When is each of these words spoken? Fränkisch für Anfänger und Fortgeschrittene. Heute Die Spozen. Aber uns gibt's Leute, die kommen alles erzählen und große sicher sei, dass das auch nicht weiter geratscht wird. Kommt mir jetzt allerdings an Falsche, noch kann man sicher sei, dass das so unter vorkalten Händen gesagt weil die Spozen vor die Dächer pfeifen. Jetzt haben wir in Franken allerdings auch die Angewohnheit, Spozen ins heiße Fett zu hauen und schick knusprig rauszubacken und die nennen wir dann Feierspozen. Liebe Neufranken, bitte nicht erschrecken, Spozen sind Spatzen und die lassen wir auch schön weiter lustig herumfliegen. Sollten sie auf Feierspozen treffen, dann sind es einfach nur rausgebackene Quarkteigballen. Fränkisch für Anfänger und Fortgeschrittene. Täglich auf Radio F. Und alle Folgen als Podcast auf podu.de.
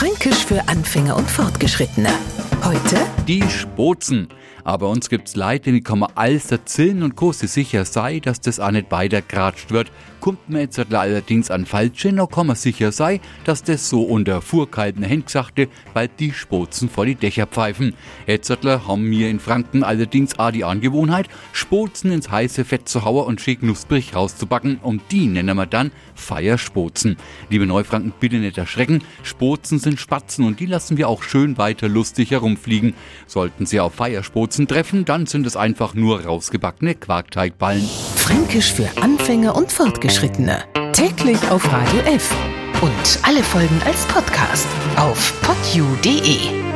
Fränkisch 0.00 0.46
für 0.46 0.66
Anfänger 0.66 1.14
und 1.14 1.30
Fortgeschrittene. 1.30 2.08
Heute 2.62 3.06
Die 3.26 3.42
Spozen. 3.48 4.28
Aber 4.64 4.88
uns 4.88 5.08
gibt's 5.08 5.36
Leute, 5.36 5.72
die 5.72 5.80
kommen 5.80 6.08
alles 6.14 6.50
erzählen 6.52 7.02
und 7.02 7.16
große 7.16 7.46
sicher 7.46 7.84
sei, 7.84 8.20
dass 8.20 8.40
das 8.40 8.60
auch 8.60 8.70
nicht 8.70 8.90
weiter 8.90 9.22
geratscht 9.22 9.70
wird. 9.70 9.90
Kommt 10.20 10.50
mir 10.50 10.60
jetzt 10.60 10.78
allerdings 10.78 11.50
an 11.50 11.64
Falsche, 11.64 12.12
noch 12.12 12.30
kann 12.30 12.46
man 12.46 12.56
sicher 12.56 12.92
sei, 12.92 13.20
dass 13.44 13.62
das 13.62 13.88
so 13.88 14.02
unter 14.02 14.42
vorkalten 14.42 15.02
Händen 15.02 15.24
gesagt 15.24 15.58
weil 15.94 16.08
die 16.08 16.32
Spozen 16.32 16.90
vor 16.90 17.06
die 17.06 17.14
Dächer 17.14 17.46
pfeifen. 17.46 17.94
Jetzt 18.26 18.50
haben 18.50 19.10
wir 19.10 19.30
in 19.30 19.40
Franken 19.40 19.82
allerdings 19.82 20.38
auch 20.38 20.50
die 20.50 20.64
Angewohnheit, 20.64 21.28
Spozen 21.52 22.12
ins 22.12 22.30
heiße 22.30 22.66
Fett 22.66 22.88
zu 22.88 23.04
hauen 23.04 23.26
und 23.26 23.40
schick 23.40 23.60
knusprig 23.60 24.14
rauszubacken 24.14 24.76
und 24.82 25.00
die 25.10 25.26
nennen 25.26 25.56
wir 25.56 25.66
dann 25.66 25.90
Feierspozen. 26.14 27.16
Liebe 27.48 27.66
Neufranken, 27.66 28.12
bitte 28.20 28.36
nicht 28.36 28.58
erschrecken, 28.58 29.02
Spozen 29.22 29.78
sind 29.78 29.98
Spatzen 29.98 30.44
und 30.44 30.60
die 30.60 30.66
lassen 30.66 30.98
wir 30.98 31.08
auch 31.08 31.22
schön 31.22 31.56
weiter 31.56 31.88
lustig 31.88 32.30
herumfliegen. 32.50 32.94
Sollten 33.26 33.66
sie 33.66 33.80
auf 33.80 33.94
Feierspozen 33.94 34.66
treffen, 34.66 35.04
dann 35.04 35.26
sind 35.26 35.46
es 35.46 35.56
einfach 35.56 35.94
nur 35.94 36.24
rausgebackene 36.24 36.94
Quarkteigballen. 36.94 37.88
Fränkisch 38.16 38.72
für 38.72 38.88
Anfänger 39.00 39.56
und 39.56 39.72
Fortgeschrittene. 39.72 40.64
Täglich 40.92 41.38
auf 41.50 41.70
Radio 41.72 42.00
F. 42.00 42.34
Und 42.82 43.18
alle 43.22 43.42
Folgen 43.42 43.80
als 43.84 44.06
Podcast 44.06 44.66
auf 44.96 45.34
podu.de. 45.42 46.69